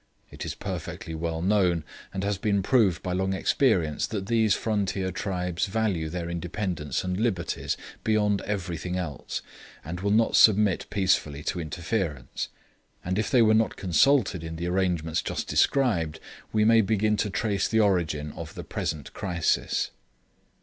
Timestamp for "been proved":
2.39-3.03